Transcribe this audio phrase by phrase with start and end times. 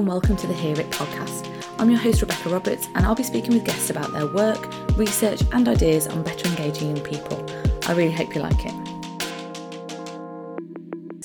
[0.00, 1.46] and welcome to the Hear It podcast.
[1.78, 4.66] I'm your host, Rebecca Roberts, and I'll be speaking with guests about their work,
[4.96, 7.44] research, and ideas on better engaging young people.
[7.86, 8.89] I really hope you like it.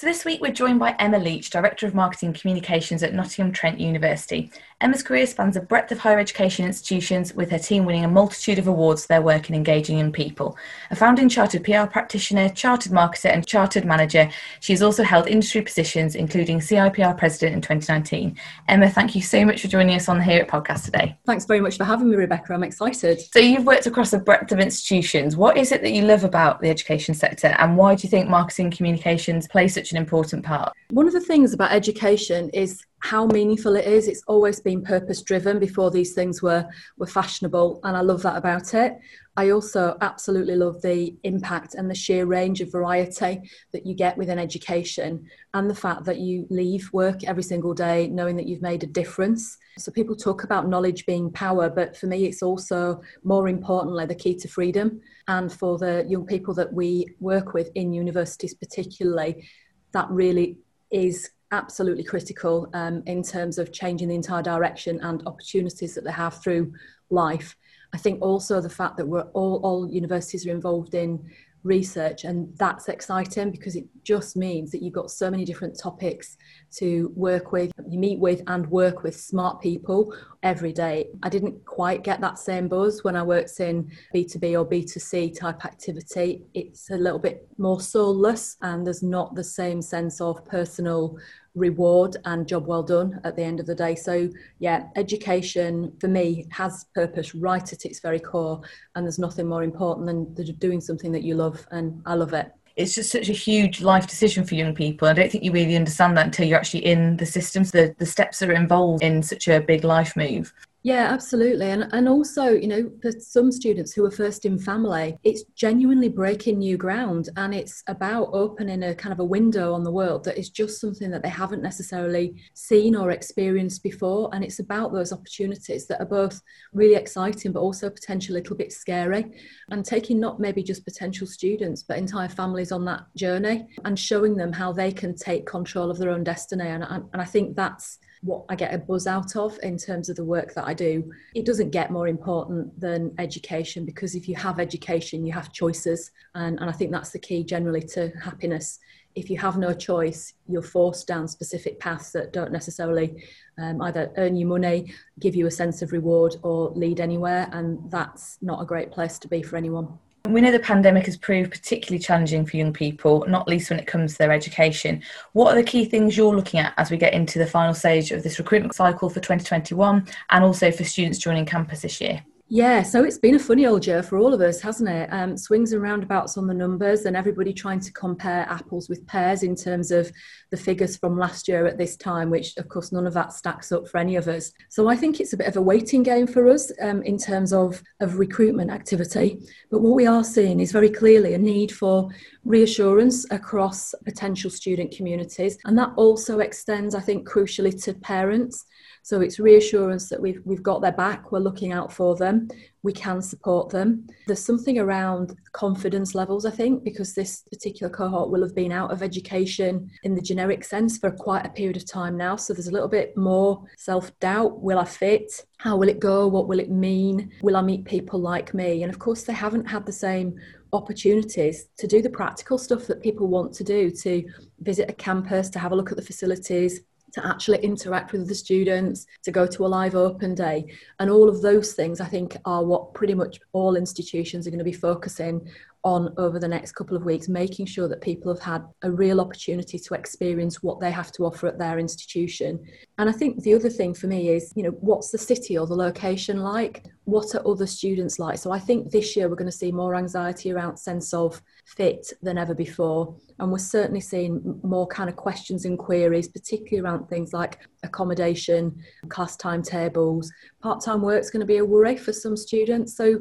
[0.06, 3.80] So, this week we're joined by Emma Leech, Director of Marketing Communications at Nottingham Trent
[3.80, 4.52] University.
[4.82, 8.60] Emma's career spans a breadth of higher education institutions, with her team winning a multitude
[8.60, 10.56] of awards for their work in engaging young people.
[10.92, 15.64] A founding chartered PR practitioner, chartered marketer, and chartered manager, she has also held industry
[15.64, 18.38] positions, including CIPR President in 2019.
[18.68, 21.18] Emma, thank you so much for joining us on the Hear It podcast today.
[21.26, 22.54] Thanks very much for having me, Rebecca.
[22.54, 23.22] I'm excited.
[23.34, 25.36] So, you've worked across a breadth of institutions.
[25.36, 28.30] What is it that you love about the education sector, and why do you think
[28.30, 30.74] marketing communications play such an important part?
[30.90, 34.08] One of the things about education is how meaningful it is.
[34.08, 36.68] It's always been purpose driven before these things were
[36.98, 38.98] were fashionable, and I love that about it.
[39.38, 43.42] I also absolutely love the impact and the sheer range of variety
[43.74, 48.08] that you get within education, and the fact that you leave work every single day
[48.08, 49.58] knowing that you've made a difference.
[49.78, 54.16] So people talk about knowledge being power, but for me, it's also more importantly the
[54.16, 55.02] key to freedom.
[55.28, 59.48] And for the young people that we work with in universities, particularly,
[59.96, 60.58] that really
[60.92, 66.12] is absolutely critical um, in terms of changing the entire direction and opportunities that they
[66.12, 66.74] have through
[67.10, 67.56] life.
[67.94, 71.24] I think also the fact that we're all, all universities are involved in
[71.64, 76.38] research and that's exciting because it just means that you've got so many different topics
[76.72, 81.66] to work with you meet with and work with smart people every day i didn't
[81.66, 86.90] quite get that same buzz when i worked in b2b or b2c type activity it's
[86.92, 91.18] a little bit more soulless and there's not the same sense of personal
[91.56, 93.96] reward and job well done at the end of the day.
[93.96, 94.30] So,
[94.60, 98.62] yeah, education for me has purpose right at its very core,
[98.96, 102.52] and there's nothing more important than doing something that you love, and I love it.
[102.76, 105.08] It's just such a huge life decision for young people.
[105.08, 108.06] I don't think you really understand that until you're actually in the systems, the, the
[108.06, 110.54] steps that are involved in such a big life move.
[110.86, 111.66] Yeah, absolutely.
[111.72, 116.10] And and also, you know, for some students who are first in family, it's genuinely
[116.10, 120.24] breaking new ground and it's about opening a kind of a window on the world
[120.26, 124.30] that is just something that they haven't necessarily seen or experienced before.
[124.32, 126.40] And it's about those opportunities that are both
[126.72, 129.26] really exciting but also potentially a little bit scary.
[129.72, 134.36] And taking not maybe just potential students, but entire families on that journey and showing
[134.36, 136.68] them how they can take control of their own destiny.
[136.68, 140.10] And, and, and I think that's what I get a buzz out of in terms
[140.10, 141.12] of the work that I do.
[141.36, 146.12] It doesn't get more important than education because if you have education, you have choices.
[146.34, 148.80] And, and I think that's the key generally to happiness.
[149.14, 153.24] If you have no choice, you're forced down specific paths that don't necessarily
[153.60, 157.48] um, either earn you money, give you a sense of reward, or lead anywhere.
[157.54, 160.00] And that's not a great place to be for anyone.
[160.28, 163.86] We know the pandemic has proved particularly challenging for young people, not least when it
[163.86, 165.04] comes to their education.
[165.34, 168.12] What are the key things you're looking at as we get into the final stage
[168.12, 172.24] of this recruitment cycle for 2021 and also for students joining campus this year?
[172.48, 175.10] Yeah, so it's been a funny old year for all of us, hasn't it?
[175.12, 179.42] Um, swings and roundabouts on the numbers, and everybody trying to compare apples with pears
[179.42, 180.12] in terms of
[180.52, 183.72] the figures from last year at this time, which of course none of that stacks
[183.72, 184.52] up for any of us.
[184.70, 187.52] So I think it's a bit of a waiting game for us um, in terms
[187.52, 189.40] of, of recruitment activity.
[189.72, 192.12] But what we are seeing is very clearly a need for
[192.44, 198.66] reassurance across potential student communities, and that also extends, I think, crucially to parents.
[199.06, 202.48] So it's reassurance that we've, we've got their back, we're looking out for them,
[202.82, 204.08] we can support them.
[204.26, 208.92] There's something around confidence levels, I think, because this particular cohort will have been out
[208.92, 212.36] of education in the generic sense for quite a period of time now.
[212.36, 214.64] So there's a little bit more self doubt.
[214.64, 215.46] Will I fit?
[215.58, 216.28] How will it go?
[216.28, 217.32] What will it mean?
[217.44, 218.82] Will I meet people like me?
[218.82, 220.34] And of course, they haven't had the same
[220.74, 224.28] opportunities to do the practical stuff that people want to do to
[224.62, 226.82] visit a campus, to have a look at the facilities,
[227.16, 230.66] to actually interact with the students, to go to a live open day.
[231.00, 234.60] And all of those things, I think, are what pretty much all institutions are going
[234.60, 235.50] to be focusing
[235.86, 239.22] on over the next couple of weeks, making sure that people have had a real
[239.22, 242.60] opportunity to experience what they have to offer at their institution.
[242.98, 245.68] And I think the other thing for me is, you know, what's the city or
[245.68, 246.86] the location like?
[247.04, 248.40] What are other students like?
[248.40, 252.14] So I think this year we're going to see more anxiety around sense of fit
[252.22, 253.16] than ever before.
[253.40, 258.78] And we're certainly seeing more kind of questions and queries, particularly around things like accommodation,
[259.10, 260.32] class timetables.
[260.62, 262.96] Part time work is going to be a worry for some students.
[262.96, 263.20] So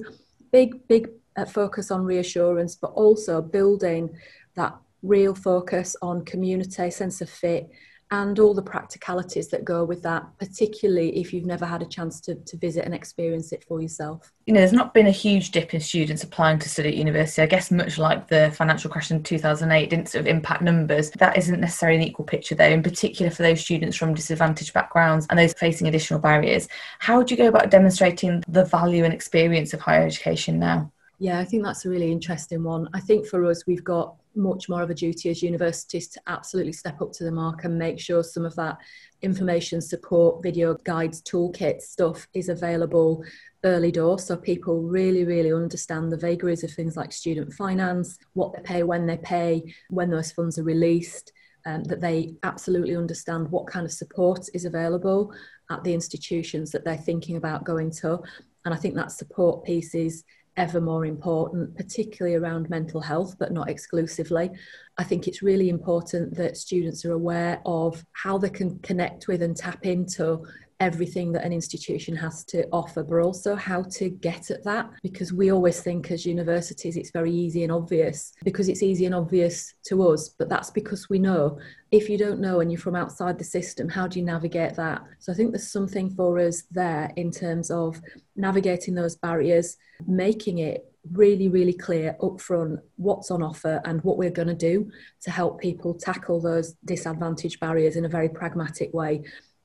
[0.52, 4.11] big, big uh, focus on reassurance, but also building
[4.56, 7.69] that real focus on community, sense of fit,
[8.14, 12.20] and all the practicalities that go with that, particularly if you've never had a chance
[12.20, 14.32] to, to visit and experience it for yourself.
[14.46, 17.43] You know, there's not been a huge dip in students applying to study at university.
[17.43, 21.11] I guess much like the financial crash in 2008 didn't sort of impact numbers.
[21.11, 25.26] That isn't necessarily an equal picture, though, in particular for those students from disadvantaged backgrounds
[25.28, 26.69] and those facing additional barriers.
[27.00, 30.93] How would you go about demonstrating the value and experience of higher education now?
[31.19, 32.88] Yeah, I think that's a really interesting one.
[32.94, 36.72] I think for us, we've got much more of a duty as universities to absolutely
[36.72, 38.78] step up to the mark and make sure some of that
[39.22, 43.25] information support, video guides, toolkit stuff is available
[43.64, 48.52] early door so people really, really understand the vagaries of things like student finance, what
[48.52, 51.32] they pay, when they pay, when those funds are released.
[51.66, 55.32] Um, that they absolutely understand what kind of support is available
[55.70, 58.20] at the institutions that they're thinking about going to.
[58.66, 60.25] And I think that support piece is
[60.56, 64.50] ever more important, particularly around mental health, but not exclusively.
[64.96, 69.42] I think it's really important that students are aware of how they can connect with
[69.42, 70.46] and tap into
[70.80, 74.90] everything that an institution has to offer, but also how to get at that.
[75.02, 79.14] Because we always think as universities it's very easy and obvious, because it's easy and
[79.14, 81.58] obvious to us, but that's because we know.
[81.90, 85.02] If you don't know and you're from outside the system, how do you navigate that?
[85.20, 88.00] So I think there's something for us there in terms of
[88.34, 89.76] navigating those barriers,
[90.06, 94.90] making it really, really clear upfront what's on offer and what we're going to do
[95.22, 99.22] to help people tackle those disadvantage barriers in a very pragmatic way.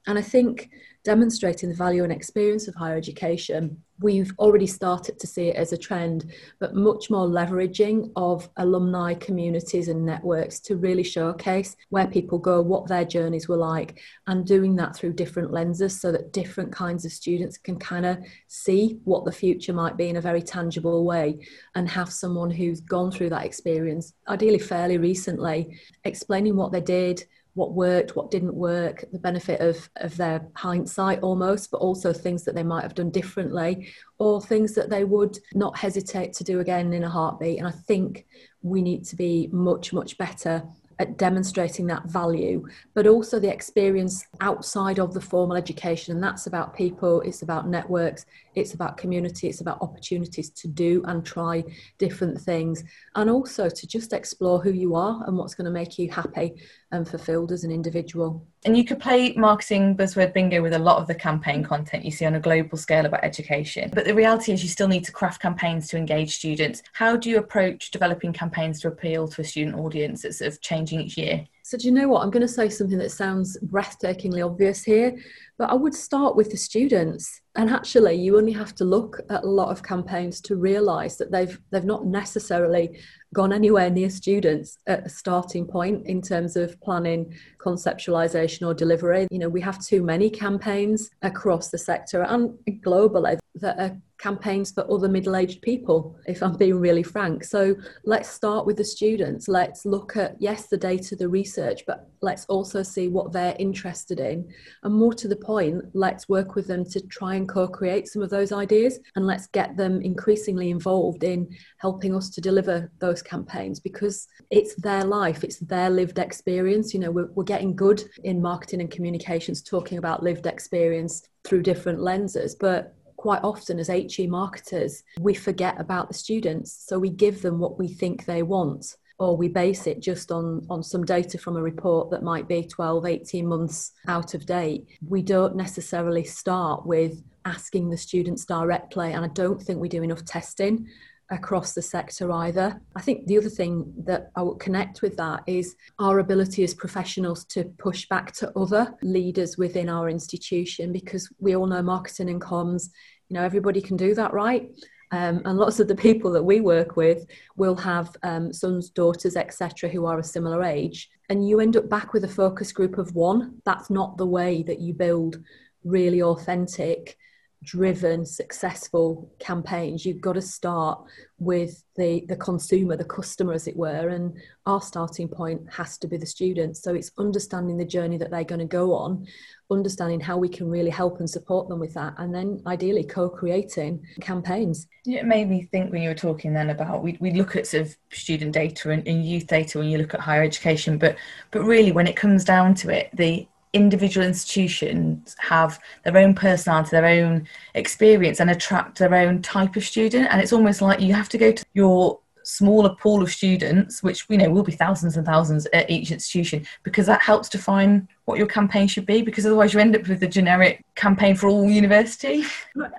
[0.07, 0.69] And I think
[1.03, 5.73] demonstrating the value and experience of higher education, we've already started to see it as
[5.73, 12.07] a trend, but much more leveraging of alumni communities and networks to really showcase where
[12.07, 16.33] people go, what their journeys were like, and doing that through different lenses so that
[16.33, 18.17] different kinds of students can kind of
[18.47, 21.39] see what the future might be in a very tangible way
[21.75, 27.23] and have someone who's gone through that experience, ideally fairly recently, explaining what they did
[27.59, 32.45] what worked, what didn't work, the benefit of, of their hindsight almost, but also things
[32.45, 36.61] that they might have done differently or things that they would not hesitate to do
[36.61, 37.59] again in a heartbeat.
[37.59, 38.25] And I think
[38.61, 40.63] we need to be much, much better
[40.99, 46.13] at demonstrating that value, but also the experience outside of the formal education.
[46.13, 48.25] And that's about people, it's about networks,
[48.55, 51.63] it's about community, it's about opportunities to do and try
[51.97, 52.83] different things,
[53.15, 56.55] and also to just explore who you are and what's going to make you happy
[56.91, 58.45] and fulfilled as an individual.
[58.65, 62.11] And you could play marketing buzzword bingo with a lot of the campaign content you
[62.11, 63.91] see on a global scale about education.
[63.93, 66.81] But the reality is, you still need to craft campaigns to engage students.
[66.93, 70.61] How do you approach developing campaigns to appeal to a student audience that's sort of
[70.61, 71.45] changing each year?
[71.69, 72.23] So, do you know what?
[72.23, 75.15] I'm going to say something that sounds breathtakingly obvious here,
[75.59, 77.41] but I would start with the students.
[77.55, 81.31] And actually, you only have to look at a lot of campaigns to realise that
[81.31, 82.99] they've they've not necessarily
[83.35, 89.27] gone anywhere near students at a starting point in terms of planning, conceptualisation, or delivery.
[89.29, 94.71] You know, we have too many campaigns across the sector and globally that are campaigns
[94.71, 97.43] for other middle aged people, if I'm being really frank.
[97.43, 99.47] So let's start with the students.
[99.47, 104.19] Let's look at, yes, the data, the research, but let's also see what they're interested
[104.19, 104.47] in.
[104.83, 108.21] And more to the point, let's work with them to try and co create some
[108.21, 113.21] of those ideas and let's get them increasingly involved in helping us to deliver those
[113.21, 116.93] campaigns because it's their life, it's their lived experience.
[116.93, 121.61] You know, we're, we're getting good in marketing and communications talking about lived experience through
[121.61, 126.85] different lenses, but quite often as HE marketers, we forget about the students.
[126.87, 130.65] So we give them what we think they want, or we base it just on,
[130.69, 134.87] on some data from a report that might be 12, 18 months out of date.
[135.05, 140.01] We don't necessarily start with asking the students directly, and I don't think we do
[140.01, 140.87] enough testing
[141.31, 142.81] across the sector either.
[142.95, 146.73] I think the other thing that I would connect with that is our ability as
[146.73, 152.29] professionals to push back to other leaders within our institution because we all know marketing
[152.29, 152.89] and comms,
[153.29, 154.69] you know, everybody can do that, right?
[155.11, 159.35] Um, and lots of the people that we work with will have um, sons, daughters,
[159.35, 161.09] etc., who are a similar age.
[161.29, 163.61] And you end up back with a focus group of one.
[163.65, 165.37] That's not the way that you build
[165.83, 167.17] really authentic
[167.63, 171.01] driven successful campaigns you've got to start
[171.39, 174.37] with the the consumer the customer as it were and
[174.69, 176.81] our starting point has to be the students.
[176.83, 179.25] So it's understanding the journey that they're going to go on
[179.71, 184.03] understanding how we can really help and support them with that and then ideally co-creating
[184.21, 184.87] campaigns.
[185.05, 187.87] It made me think when you were talking then about we, we look at sort
[187.87, 191.15] of student data and, and youth data when you look at higher education but
[191.51, 196.89] but really when it comes down to it the individual institutions have their own personality,
[196.91, 200.27] their own experience, and attract their own type of student.
[200.31, 204.27] And it's almost like you have to go to your smaller pool of students, which
[204.27, 208.37] we know will be thousands and thousands at each institution, because that helps define what
[208.37, 209.23] your campaign should be?
[209.23, 212.43] Because otherwise you end up with a generic campaign for all university.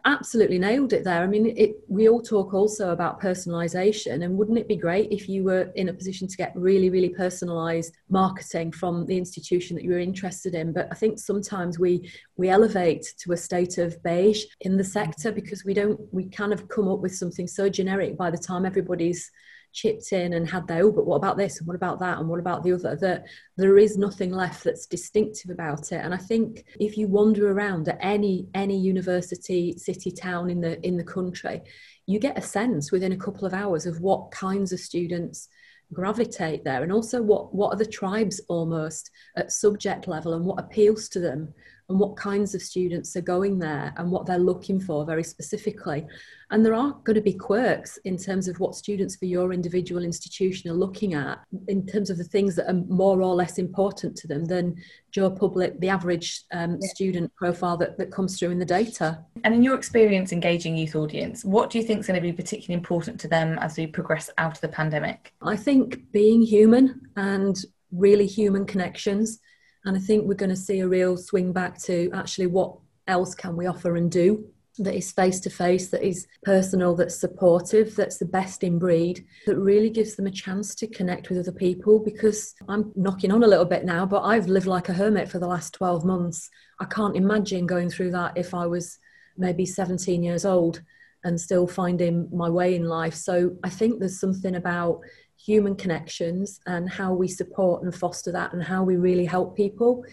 [0.04, 1.22] Absolutely nailed it there.
[1.22, 5.28] I mean, it, we all talk also about personalisation, and wouldn't it be great if
[5.28, 9.84] you were in a position to get really, really personalised marketing from the institution that
[9.84, 10.72] you were interested in?
[10.72, 15.30] But I think sometimes we we elevate to a state of beige in the sector
[15.30, 18.66] because we don't we kind of come up with something so generic by the time
[18.66, 19.30] everybody's
[19.72, 21.58] chipped in and had their oh but what about this?
[21.58, 22.18] And what about that?
[22.18, 22.96] And what about the other?
[22.96, 23.24] That
[23.56, 26.00] there is nothing left that's distinctive about it.
[26.04, 30.84] And i think if you wander around at any any university city town in the
[30.86, 31.62] in the country
[32.06, 35.48] you get a sense within a couple of hours of what kinds of students
[35.92, 36.82] gravitate there.
[36.82, 41.20] And also what what are the tribes almost at subject level and what appeals to
[41.20, 41.52] them
[41.90, 46.06] and what kinds of students are going there and what they're looking for very specifically.
[46.52, 50.04] And there are going to be quirks in terms of what students for your individual
[50.04, 54.16] institution are looking at, in terms of the things that are more or less important
[54.18, 54.76] to them than
[55.10, 56.88] Joe Public, the average um, yeah.
[56.88, 59.24] student profile that, that comes through in the data.
[59.42, 62.32] And in your experience engaging youth audience, what do you think is going to be
[62.32, 65.32] particularly important to them as we progress out of the pandemic?
[65.42, 67.56] I think being human and
[67.90, 69.40] really human connections
[69.84, 73.34] and I think we're going to see a real swing back to actually what else
[73.34, 74.46] can we offer and do
[74.78, 79.24] that is face to face, that is personal, that's supportive, that's the best in breed,
[79.46, 81.98] that really gives them a chance to connect with other people.
[81.98, 85.38] Because I'm knocking on a little bit now, but I've lived like a hermit for
[85.38, 86.48] the last 12 months.
[86.78, 88.98] I can't imagine going through that if I was
[89.36, 90.82] maybe 17 years old
[91.24, 93.14] and still finding my way in life.
[93.14, 95.00] So I think there's something about
[95.36, 100.04] human connections and how we support and foster that and how we really help people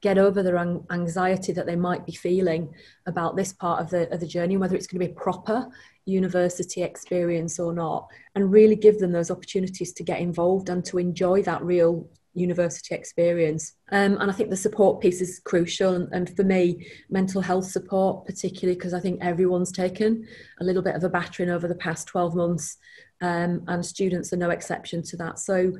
[0.00, 2.68] get over their anxiety that they might be feeling
[3.06, 5.68] about this part of the, of the journey, whether it's going to be a proper
[6.06, 10.98] university experience or not, and really give them those opportunities to get involved and to
[10.98, 13.74] enjoy that real university experience.
[13.90, 15.94] Um, and I think the support piece is crucial.
[15.94, 20.26] And, and for me, mental health support, particularly because I think everyone's taken
[20.60, 22.78] a little bit of a battering over the past 12 months
[23.20, 25.38] um, and students are no exception to that.
[25.38, 25.72] So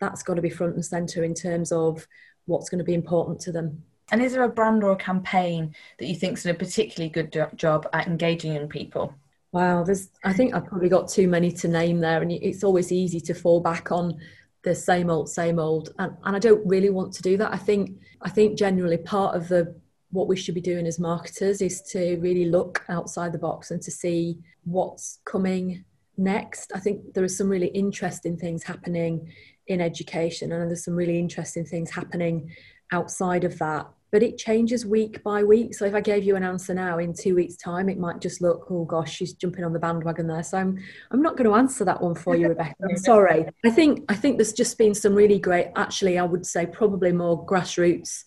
[0.00, 2.06] that's got to be front and centre in terms of
[2.46, 3.82] what's going to be important to them.
[4.12, 7.36] And is there a brand or a campaign that you think's done a particularly good
[7.56, 9.12] job at engaging young people?
[9.52, 10.10] Wow, there's.
[10.24, 13.34] I think I've probably got too many to name there, and it's always easy to
[13.34, 14.20] fall back on
[14.66, 17.54] the same old, same old, and, and I don't really want to do that.
[17.54, 19.80] I think I think generally part of the
[20.10, 23.80] what we should be doing as marketers is to really look outside the box and
[23.82, 25.84] to see what's coming
[26.16, 26.72] next.
[26.74, 29.32] I think there are some really interesting things happening
[29.68, 32.50] in education, and there's some really interesting things happening
[32.90, 33.86] outside of that.
[34.16, 35.74] But it changes week by week.
[35.74, 38.40] So if I gave you an answer now in two weeks' time, it might just
[38.40, 40.42] look, oh gosh, she's jumping on the bandwagon there.
[40.42, 40.78] So I'm
[41.10, 42.76] I'm not going to answer that one for you, Rebecca.
[42.82, 43.44] I'm sorry.
[43.62, 47.12] I think I think there's just been some really great, actually, I would say probably
[47.12, 48.24] more grassroots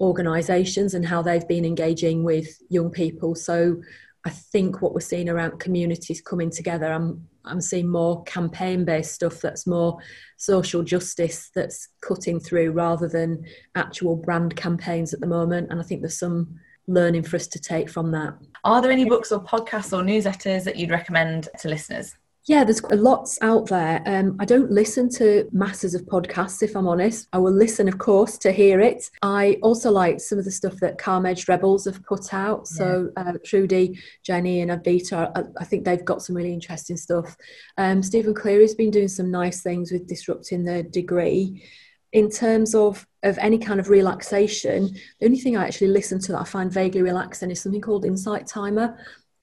[0.00, 3.34] organisations and how they've been engaging with young people.
[3.34, 3.82] So
[4.26, 9.14] I think what we're seeing around communities coming together, I'm I'm seeing more campaign based
[9.14, 9.98] stuff that's more
[10.36, 13.44] social justice that's cutting through rather than
[13.76, 15.68] actual brand campaigns at the moment.
[15.70, 18.34] And I think there's some learning for us to take from that.
[18.64, 22.16] Are there any books or podcasts or newsletters that you'd recommend to listeners?
[22.46, 24.00] Yeah, there's lots out there.
[24.06, 27.26] Um, I don't listen to masses of podcasts, if I'm honest.
[27.32, 29.10] I will listen, of course, to hear it.
[29.20, 32.68] I also like some of the stuff that Calm Edged Rebels have put out.
[32.70, 32.78] Yeah.
[32.78, 37.36] So uh, Trudy, Jenny, and Advita, I, I, think they've got some really interesting stuff.
[37.78, 41.64] Um, Stephen Cleary's been doing some nice things with disrupting the degree.
[42.12, 46.32] In terms of of any kind of relaxation, the only thing I actually listen to
[46.32, 48.96] that I find vaguely relaxing is something called Insight Timer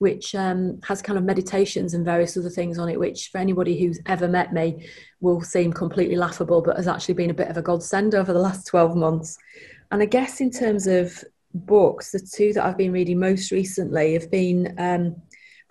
[0.04, 3.80] which um, has kind of meditations and various other things on it, which for anybody
[3.80, 4.86] who's ever met me
[5.22, 8.38] will seem completely laughable, but has actually been a bit of a godsend over the
[8.38, 9.38] last 12 months.
[9.90, 14.12] And I guess in terms of books, the two that I've been reading most recently
[14.12, 15.16] have been um,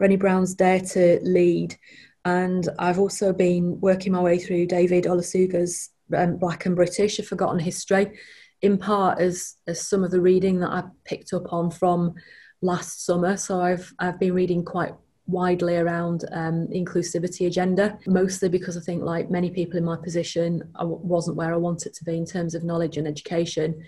[0.01, 1.77] Brené Brown's Dare to Lead,
[2.25, 7.23] and I've also been working my way through David Olusoga's um, Black and British, A
[7.23, 8.17] Forgotten History,
[8.63, 12.15] in part as, as some of the reading that I picked up on from
[12.63, 13.37] last summer.
[13.37, 14.93] So I've I've been reading quite
[15.27, 20.63] widely around um, inclusivity agenda, mostly because I think, like many people in my position,
[20.75, 23.83] I w- wasn't where I wanted to be in terms of knowledge and education.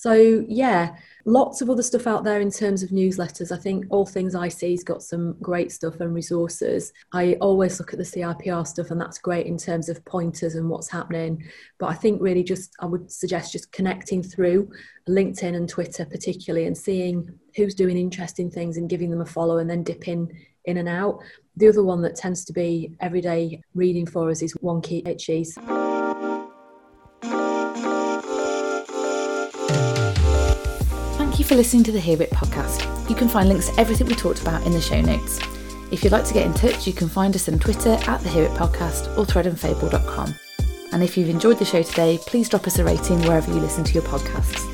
[0.00, 3.50] So, yeah, lots of other stuff out there in terms of newsletters.
[3.50, 6.92] I think All Things IC's got some great stuff and resources.
[7.12, 10.70] I always look at the CIPR stuff, and that's great in terms of pointers and
[10.70, 11.42] what's happening.
[11.80, 14.70] But I think really just, I would suggest just connecting through
[15.08, 19.58] LinkedIn and Twitter, particularly, and seeing who's doing interesting things and giving them a follow
[19.58, 20.30] and then dipping
[20.66, 21.18] in and out.
[21.56, 25.87] The other one that tends to be everyday reading for us is Wonkhe Itchies.
[31.48, 33.08] For listening to the Hear It podcast.
[33.08, 35.40] You can find links to everything we talked about in the show notes.
[35.90, 38.28] If you'd like to get in touch, you can find us on Twitter at the
[38.28, 40.34] Hear It podcast or threadandfable.com.
[40.92, 43.82] And if you've enjoyed the show today, please drop us a rating wherever you listen
[43.82, 44.67] to your podcasts.